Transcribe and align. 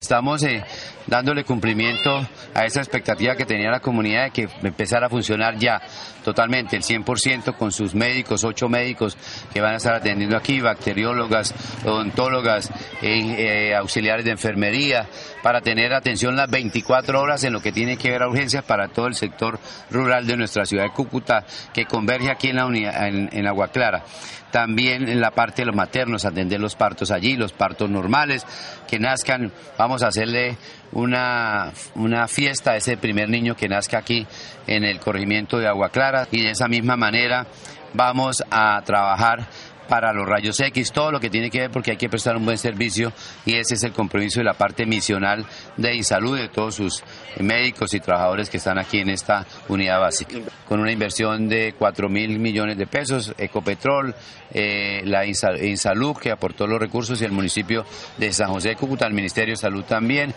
Estamos 0.00 0.44
eh, 0.44 0.62
dándole 1.08 1.42
cumplimiento 1.42 2.24
a 2.54 2.64
esa 2.64 2.78
expectativa 2.78 3.34
que 3.34 3.44
tenía 3.44 3.68
la 3.68 3.80
comunidad 3.80 4.26
de 4.26 4.30
que 4.30 4.48
empezara 4.62 5.08
a 5.08 5.10
funcionar 5.10 5.58
ya 5.58 5.82
totalmente, 6.22 6.76
el 6.76 6.84
100% 6.84 7.56
con 7.56 7.72
sus 7.72 7.96
médicos, 7.96 8.44
ocho 8.44 8.68
médicos 8.68 9.18
que 9.52 9.60
van 9.60 9.74
a 9.74 9.78
estar 9.78 9.94
atendiendo 9.94 10.36
aquí, 10.36 10.60
bacteriólogas, 10.60 11.52
odontólogas, 11.84 12.70
eh, 13.02 13.74
auxiliares 13.74 14.24
de 14.24 14.30
enfermería, 14.30 15.08
para 15.42 15.62
tener 15.62 15.92
atención 15.92 16.36
las 16.36 16.48
24 16.48 17.20
horas 17.20 17.42
en 17.42 17.52
lo 17.52 17.60
que 17.60 17.72
tiene 17.72 17.96
que 17.96 18.10
ver 18.10 18.22
a 18.22 18.28
urgencias 18.28 18.62
para 18.62 18.86
todo 18.88 19.08
el 19.08 19.16
sector 19.16 19.58
rural 19.90 20.28
de 20.28 20.36
nuestra 20.36 20.64
ciudad 20.64 20.84
de 20.84 20.90
Cúcuta, 20.90 21.44
que 21.72 21.86
converge 21.86 22.30
aquí 22.30 22.50
en, 22.50 22.56
la 22.56 22.66
unidad, 22.66 23.08
en, 23.08 23.30
en 23.32 23.46
Agua 23.48 23.68
Clara. 23.68 24.04
También 24.50 25.08
en 25.08 25.20
la 25.20 25.30
parte 25.30 25.62
de 25.62 25.66
los 25.66 25.76
maternos, 25.76 26.24
atender 26.24 26.58
los 26.58 26.74
partos 26.74 27.10
allí, 27.10 27.36
los 27.36 27.52
partos 27.52 27.90
normales, 27.90 28.46
que 28.86 28.98
nazcan, 28.98 29.52
vamos 29.76 29.87
a 30.02 30.08
hacerle 30.08 30.56
una, 30.92 31.72
una 31.94 32.28
fiesta 32.28 32.72
a 32.72 32.76
ese 32.76 32.96
primer 32.96 33.28
niño 33.28 33.56
que 33.56 33.68
nazca 33.68 33.98
aquí 33.98 34.26
en 34.66 34.84
el 34.84 35.00
corregimiento 35.00 35.58
de 35.58 35.66
Agua 35.66 35.88
Clara. 35.88 36.28
Y 36.30 36.42
de 36.42 36.50
esa 36.50 36.68
misma 36.68 36.96
manera 36.96 37.46
vamos 37.94 38.42
a 38.50 38.80
trabajar 38.84 39.48
para 39.88 40.12
los 40.12 40.26
rayos 40.26 40.60
X, 40.60 40.92
todo 40.92 41.10
lo 41.10 41.20
que 41.20 41.30
tiene 41.30 41.50
que 41.50 41.60
ver 41.60 41.70
porque 41.70 41.92
hay 41.92 41.96
que 41.96 42.08
prestar 42.08 42.36
un 42.36 42.44
buen 42.44 42.58
servicio 42.58 43.12
y 43.44 43.54
ese 43.54 43.74
es 43.74 43.82
el 43.82 43.92
compromiso 43.92 44.40
de 44.40 44.44
la 44.44 44.54
parte 44.54 44.86
misional 44.86 45.44
de 45.76 45.94
Insalud, 45.94 46.38
de 46.38 46.48
todos 46.48 46.76
sus 46.76 47.02
médicos 47.40 47.94
y 47.94 48.00
trabajadores 48.00 48.50
que 48.50 48.58
están 48.58 48.78
aquí 48.78 48.98
en 48.98 49.10
esta 49.10 49.46
unidad 49.68 50.00
básica. 50.00 50.38
Con 50.68 50.80
una 50.80 50.92
inversión 50.92 51.48
de 51.48 51.74
4 51.78 52.08
mil 52.08 52.38
millones 52.38 52.76
de 52.76 52.86
pesos, 52.86 53.34
Ecopetrol, 53.38 54.14
eh, 54.52 55.02
la 55.04 55.26
Insalud 55.26 56.16
que 56.16 56.30
aportó 56.30 56.66
los 56.66 56.78
recursos 56.78 57.20
y 57.20 57.24
el 57.24 57.32
municipio 57.32 57.84
de 58.18 58.32
San 58.32 58.48
José 58.48 58.70
de 58.70 58.76
Cúcuta, 58.76 59.06
el 59.06 59.14
Ministerio 59.14 59.52
de 59.52 59.56
Salud 59.56 59.84
también 59.84 60.34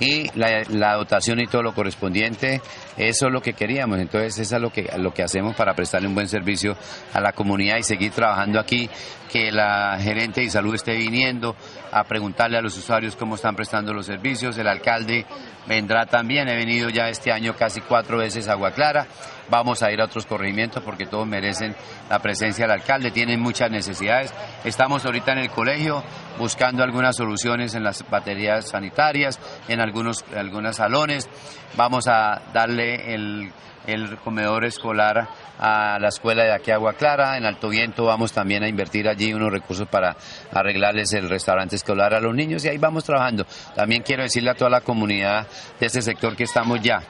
y 0.00 0.30
la, 0.38 0.94
dotación 0.94 1.40
y 1.40 1.46
todo 1.46 1.62
lo 1.62 1.74
correspondiente, 1.74 2.60
eso 2.96 3.26
es 3.26 3.32
lo 3.32 3.40
que 3.40 3.52
queríamos. 3.52 3.98
Entonces, 3.98 4.38
eso 4.38 4.56
es 4.56 4.62
lo 4.62 4.70
que, 4.70 4.90
lo 4.98 5.12
que 5.12 5.22
hacemos 5.22 5.54
para 5.54 5.74
prestarle 5.74 6.08
un 6.08 6.14
buen 6.14 6.28
servicio 6.28 6.76
a 7.12 7.20
la 7.20 7.32
comunidad 7.32 7.78
y 7.78 7.82
seguir 7.82 8.12
trabajando 8.12 8.58
aquí, 8.58 8.88
que 9.30 9.50
la 9.50 9.98
gerente 10.00 10.40
de 10.40 10.50
salud 10.50 10.74
esté 10.74 10.94
viniendo 10.94 11.56
a 11.92 12.04
preguntarle 12.04 12.56
a 12.56 12.60
los 12.60 12.76
usuarios 12.76 13.16
cómo 13.16 13.36
están 13.36 13.54
prestando 13.54 13.92
los 13.92 14.06
servicios. 14.06 14.58
El 14.58 14.68
alcalde 14.68 15.26
vendrá 15.66 16.06
también, 16.06 16.48
he 16.48 16.56
venido 16.56 16.88
ya 16.88 17.08
este 17.08 17.32
año 17.32 17.54
casi 17.56 17.80
cuatro 17.80 18.18
veces 18.18 18.48
a 18.48 18.52
Agua 18.52 18.72
Clara. 18.72 19.06
Vamos 19.50 19.82
a 19.82 19.92
ir 19.92 20.00
a 20.00 20.04
otros 20.04 20.26
corregimientos 20.26 20.82
porque 20.82 21.06
todos 21.06 21.26
merecen 21.26 21.74
la 22.08 22.18
presencia 22.18 22.64
del 22.64 22.80
alcalde, 22.80 23.10
tienen 23.10 23.40
muchas 23.40 23.70
necesidades. 23.70 24.32
Estamos 24.64 25.04
ahorita 25.04 25.32
en 25.32 25.38
el 25.38 25.50
colegio 25.50 26.02
buscando 26.38 26.82
algunas 26.82 27.16
soluciones 27.16 27.74
en 27.74 27.84
las 27.84 28.08
baterías 28.08 28.70
sanitarias, 28.70 29.38
en 29.68 29.80
algunos, 29.80 30.24
algunos 30.34 30.76
salones. 30.76 31.28
Vamos 31.76 32.08
a 32.08 32.42
darle 32.52 33.14
el, 33.14 33.52
el 33.86 34.16
comedor 34.18 34.64
escolar 34.64 35.28
a 35.58 35.98
la 36.00 36.08
escuela 36.08 36.44
de 36.44 36.52
aquí 36.52 36.70
Agua 36.70 36.94
Clara. 36.94 37.36
En 37.36 37.44
Alto 37.44 37.68
Viento 37.68 38.04
vamos 38.04 38.32
también 38.32 38.62
a 38.62 38.68
invertir 38.68 39.08
allí 39.08 39.32
unos 39.32 39.52
recursos 39.52 39.88
para 39.88 40.16
arreglarles 40.52 41.12
el 41.12 41.28
restaurante 41.28 41.76
escolar 41.76 42.14
a 42.14 42.20
los 42.20 42.34
niños 42.34 42.64
y 42.64 42.68
ahí 42.68 42.78
vamos 42.78 43.04
trabajando. 43.04 43.46
También 43.74 44.02
quiero 44.02 44.22
decirle 44.22 44.50
a 44.50 44.54
toda 44.54 44.70
la 44.70 44.80
comunidad 44.80 45.46
de 45.78 45.86
este 45.86 46.02
sector 46.02 46.34
que 46.36 46.44
estamos 46.44 46.80
ya 46.80 47.02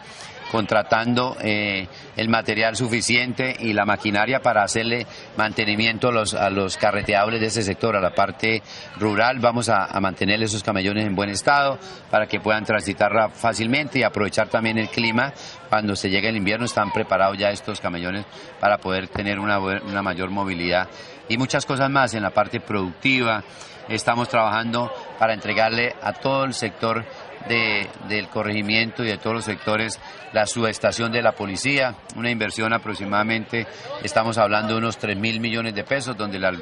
contratando 0.55 1.37
eh, 1.43 1.89
el 2.17 2.29
material 2.29 2.77
suficiente 2.77 3.57
y 3.59 3.73
la 3.73 3.85
maquinaria 3.85 4.39
para 4.39 4.63
hacerle 4.63 5.05
mantenimiento 5.37 6.11
a 6.11 6.13
los, 6.13 6.33
a 6.33 6.49
los 6.49 6.77
carreteables 6.77 7.41
de 7.41 7.49
ese 7.49 7.65
sector, 7.65 7.97
a 7.97 8.01
la 8.01 8.15
parte 8.15 8.63
rural. 9.01 9.41
Vamos 9.41 9.69
a, 9.69 9.87
a 9.87 9.99
mantener 9.99 10.41
esos 10.45 10.63
camellones 10.63 11.07
en 11.07 11.17
buen 11.17 11.29
estado 11.29 11.77
para 12.09 12.29
que 12.29 12.39
puedan 12.39 12.65
transitar 12.65 13.33
fácilmente 13.33 13.99
y 13.99 14.05
aprovechar 14.05 14.47
también 14.47 14.79
el 14.79 14.91
clima. 14.91 15.33
Cuando 15.69 15.97
se 15.97 16.09
llegue 16.09 16.29
el 16.29 16.37
invierno 16.37 16.67
están 16.67 16.93
preparados 16.93 17.37
ya 17.37 17.51
estos 17.51 17.81
camellones 17.81 18.25
para 18.61 18.79
poder 18.79 19.09
tener 19.09 19.41
una, 19.41 19.59
una 19.59 20.03
mayor 20.03 20.31
movilidad 20.31 20.89
y 21.29 21.37
muchas 21.37 21.67
cosas 21.67 21.91
más 21.91 22.15
en 22.15 22.23
la 22.23 22.31
parte 22.31 22.61
productiva. 22.61 23.43
Estamos 23.89 24.29
trabajando 24.29 24.91
para 25.19 25.35
entregarle 25.35 25.95
a 26.03 26.13
todo 26.13 26.45
el 26.45 26.55
sector 26.55 27.05
de, 27.49 27.89
del 28.09 28.29
corregimiento 28.29 29.05
y 29.05 29.09
de 29.09 29.19
todos 29.19 29.37
los 29.37 29.45
sectores 29.45 30.01
la 30.35 30.47
subestación 30.47 31.13
de 31.13 31.23
la 31.23 31.33
policía, 31.33 31.95
una 32.17 32.29
inversión 32.29 32.73
aproximadamente, 32.73 33.69
estamos 34.03 34.37
hablando 34.37 34.73
de 34.73 34.79
unos 34.79 34.99
3 34.99 35.17
mil 35.17 35.39
millones 35.39 35.77
de 35.77 35.85
pesos, 35.85 36.17
donde 36.17 36.41
la, 36.41 36.53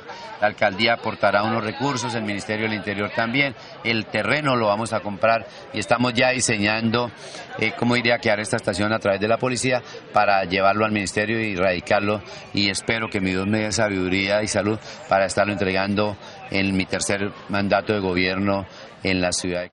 alcaldía 0.43 0.95
aportará 0.95 1.43
unos 1.43 1.65
recursos, 1.65 2.15
el 2.15 2.23
Ministerio 2.23 2.67
del 2.67 2.75
Interior 2.75 3.11
también, 3.17 3.55
el 3.83 4.05
terreno 4.07 4.57
lo 4.57 4.67
vamos 4.67 4.93
a 4.93 5.01
comprar 5.01 5.47
y 5.73 5.79
estamos 5.79 6.13
ya 6.13 6.31
diseñando 6.31 7.11
eh, 7.59 7.73
cómo 7.79 7.97
iría 7.97 8.17
a 8.17 8.19
quedar 8.19 8.41
esta 8.41 8.57
estación 8.57 8.93
a 8.93 8.99
través 8.99 9.21
de 9.21 9.29
la 9.29 9.39
policía 9.39 9.83
para 10.13 10.45
llevarlo 10.45 10.85
al 10.85 10.93
Ministerio 10.93 11.41
y 11.41 11.57
radicarlo 11.57 12.21
y 12.53 12.69
espero 12.69 13.09
que 13.09 13.21
mi 13.21 13.31
Dios 13.31 13.47
me 13.47 13.61
dé 13.61 13.73
sabiduría 13.73 14.43
y 14.43 14.49
salud 14.49 14.79
para 15.09 15.25
estarlo 15.25 15.53
entregando 15.53 16.17
en 16.53 16.77
mi 16.77 16.85
tercer 16.85 17.33
mandato 17.49 17.93
de 17.93 18.01
gobierno 18.01 18.67
en 19.03 19.21
la 19.21 19.33
ciudad. 19.33 19.69